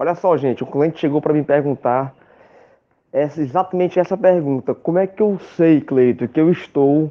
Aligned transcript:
Olha 0.00 0.14
só, 0.14 0.34
gente, 0.34 0.62
o 0.62 0.66
cliente 0.66 0.98
chegou 0.98 1.20
para 1.20 1.34
me 1.34 1.42
perguntar 1.42 2.14
essa, 3.12 3.38
exatamente 3.42 4.00
essa 4.00 4.16
pergunta. 4.16 4.74
Como 4.74 4.98
é 4.98 5.06
que 5.06 5.22
eu 5.22 5.38
sei, 5.58 5.82
Cleito, 5.82 6.26
que 6.26 6.40
eu 6.40 6.50
estou 6.50 7.10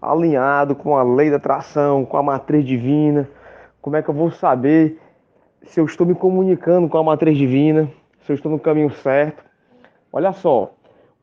alinhado 0.00 0.76
com 0.76 0.96
a 0.96 1.02
lei 1.02 1.28
da 1.28 1.38
atração, 1.38 2.04
com 2.04 2.16
a 2.16 2.22
matriz 2.22 2.64
divina? 2.64 3.28
Como 3.82 3.96
é 3.96 4.02
que 4.02 4.08
eu 4.08 4.14
vou 4.14 4.30
saber 4.30 5.02
se 5.64 5.80
eu 5.80 5.86
estou 5.86 6.06
me 6.06 6.14
comunicando 6.14 6.88
com 6.88 6.96
a 6.98 7.02
matriz 7.02 7.36
divina, 7.36 7.90
se 8.20 8.30
eu 8.30 8.34
estou 8.36 8.52
no 8.52 8.60
caminho 8.60 8.92
certo? 8.92 9.42
Olha 10.12 10.32
só, 10.32 10.72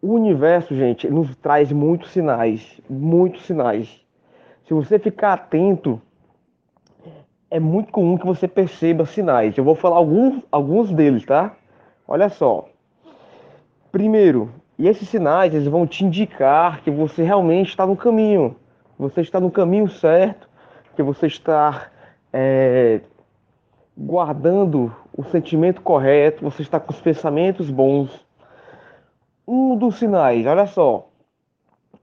o 0.02 0.12
universo, 0.16 0.76
gente, 0.76 1.10
nos 1.10 1.34
traz 1.38 1.72
muitos 1.72 2.12
sinais, 2.12 2.82
muitos 2.90 3.46
sinais. 3.46 4.06
Se 4.66 4.74
você 4.74 5.00
ficar 5.00 5.32
atento, 5.32 6.02
é 7.52 7.60
muito 7.60 7.92
comum 7.92 8.18
que 8.18 8.26
você 8.26 8.48
perceba 8.48 9.06
sinais. 9.06 9.58
Eu 9.58 9.66
vou 9.66 9.76
falar 9.76 9.98
alguns, 9.98 10.42
alguns 10.50 10.90
deles, 10.90 11.26
tá? 11.26 11.54
Olha 12.08 12.30
só. 12.30 12.70
Primeiro, 13.92 14.50
e 14.80 14.88
esses 14.88 15.10
sinais 15.10 15.54
eles 15.54 15.68
vão 15.68 15.86
te 15.86 16.06
indicar 16.06 16.82
que 16.82 16.90
você 16.90 17.24
realmente 17.24 17.68
está 17.68 17.86
no 17.86 17.98
caminho. 17.98 18.56
Você 18.98 19.20
está 19.20 19.38
no 19.38 19.52
caminho 19.52 19.90
certo, 19.90 20.48
que 20.96 21.04
você 21.04 21.28
está 21.28 21.90
é, 22.32 23.02
guardando 23.98 24.96
o 25.16 25.24
sentimento 25.26 25.82
correto, 25.82 26.44
você 26.44 26.62
está 26.62 26.80
com 26.80 26.94
os 26.94 27.02
pensamentos 27.02 27.70
bons. 27.70 28.26
Um 29.46 29.76
dos 29.76 29.98
sinais, 29.98 30.46
olha 30.46 30.68
só. 30.68 31.10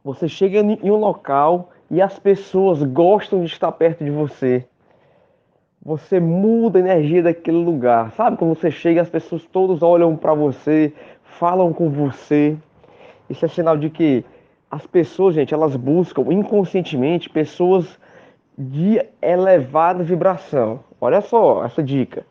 Você 0.04 0.28
chega 0.28 0.60
em 0.60 0.90
um 0.90 0.96
local 0.96 1.70
e 1.90 2.02
as 2.02 2.18
pessoas 2.18 2.82
gostam 2.82 3.40
de 3.40 3.46
estar 3.46 3.72
perto 3.72 4.04
de 4.04 4.10
você. 4.10 4.68
Você 5.82 6.18
muda 6.18 6.78
a 6.78 6.80
energia 6.80 7.22
daquele 7.22 7.58
lugar. 7.58 8.10
Sabe 8.12 8.36
quando 8.36 8.54
você 8.54 8.70
chega, 8.70 9.00
as 9.00 9.08
pessoas 9.08 9.44
todos 9.44 9.82
olham 9.82 10.16
para 10.16 10.34
você, 10.34 10.92
falam 11.22 11.72
com 11.72 11.88
você. 11.88 12.56
Isso 13.30 13.44
é 13.44 13.48
sinal 13.48 13.76
de 13.76 13.88
que 13.88 14.24
as 14.70 14.86
pessoas, 14.86 15.34
gente, 15.34 15.54
elas 15.54 15.76
buscam 15.76 16.32
inconscientemente 16.32 17.30
pessoas 17.30 17.98
de 18.56 19.00
elevada 19.22 20.02
vibração. 20.02 20.80
Olha 21.00 21.20
só 21.20 21.64
essa 21.64 21.82
dica. 21.82 22.26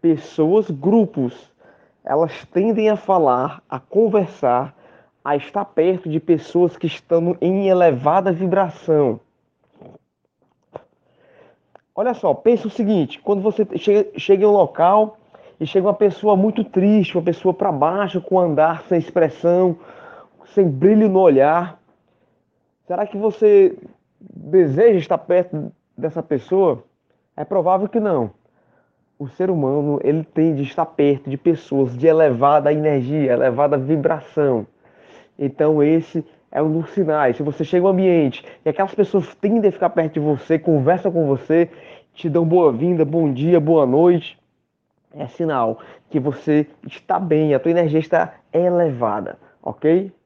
Pessoas, 0.00 0.70
grupos, 0.70 1.50
elas 2.04 2.44
tendem 2.52 2.90
a 2.90 2.96
falar, 2.96 3.62
a 3.68 3.80
conversar, 3.80 4.76
a 5.24 5.36
estar 5.36 5.64
perto 5.64 6.08
de 6.08 6.20
pessoas 6.20 6.76
que 6.76 6.86
estão 6.86 7.36
em 7.40 7.68
elevada 7.68 8.32
vibração. 8.32 9.18
Olha 11.94 12.14
só, 12.14 12.32
pensa 12.32 12.68
o 12.68 12.70
seguinte: 12.70 13.20
quando 13.20 13.42
você 13.42 13.66
chega, 13.76 14.10
chega 14.18 14.44
em 14.44 14.46
um 14.46 14.52
local 14.52 15.18
e 15.60 15.66
chega 15.66 15.86
uma 15.86 15.94
pessoa 15.94 16.34
muito 16.34 16.64
triste, 16.64 17.16
uma 17.16 17.24
pessoa 17.24 17.52
para 17.52 17.70
baixo, 17.70 18.20
com 18.20 18.38
andar 18.38 18.82
sem 18.84 18.98
expressão, 18.98 19.76
sem 20.54 20.68
brilho 20.68 21.08
no 21.08 21.20
olhar, 21.20 21.80
será 22.86 23.06
que 23.06 23.16
você 23.16 23.76
deseja 24.18 24.98
estar 24.98 25.18
perto 25.18 25.70
dessa 25.96 26.22
pessoa? 26.22 26.82
É 27.36 27.44
provável 27.44 27.88
que 27.88 28.00
não. 28.00 28.30
O 29.18 29.28
ser 29.28 29.50
humano 29.50 30.00
ele 30.02 30.24
tem 30.24 30.54
de 30.54 30.62
estar 30.62 30.86
perto 30.86 31.30
de 31.30 31.36
pessoas 31.36 31.96
de 31.96 32.06
elevada 32.06 32.72
energia, 32.72 33.32
elevada 33.32 33.76
vibração. 33.78 34.66
Então 35.38 35.82
esse 35.82 36.24
é 36.52 36.62
um 36.62 36.70
dos 36.70 36.90
sinais. 36.90 37.36
Se 37.36 37.42
você 37.42 37.64
chega 37.64 37.86
ao 37.86 37.92
ambiente 37.92 38.44
e 38.64 38.68
aquelas 38.68 38.94
pessoas 38.94 39.34
tendem 39.36 39.70
a 39.70 39.72
ficar 39.72 39.90
perto 39.90 40.14
de 40.14 40.20
você, 40.20 40.58
conversam 40.58 41.10
com 41.10 41.26
você, 41.26 41.70
te 42.14 42.28
dão 42.28 42.44
boa-vinda, 42.44 43.04
bom 43.04 43.32
dia, 43.32 43.58
boa 43.58 43.86
noite, 43.86 44.38
é 45.14 45.26
sinal 45.26 45.80
que 46.10 46.20
você 46.20 46.66
está 46.86 47.18
bem, 47.18 47.54
a 47.54 47.58
tua 47.58 47.70
energia 47.70 47.98
está 47.98 48.34
elevada, 48.52 49.38
ok? 49.62 50.12